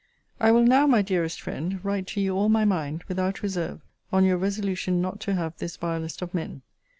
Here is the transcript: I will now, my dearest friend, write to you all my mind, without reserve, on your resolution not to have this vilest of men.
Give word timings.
I 0.39 0.49
will 0.49 0.63
now, 0.63 0.87
my 0.87 1.03
dearest 1.03 1.39
friend, 1.39 1.79
write 1.85 2.07
to 2.07 2.21
you 2.21 2.35
all 2.35 2.49
my 2.49 2.65
mind, 2.65 3.03
without 3.07 3.43
reserve, 3.43 3.81
on 4.11 4.23
your 4.25 4.35
resolution 4.37 4.99
not 4.99 5.19
to 5.19 5.35
have 5.35 5.55
this 5.59 5.77
vilest 5.77 6.23
of 6.23 6.33
men. 6.33 6.63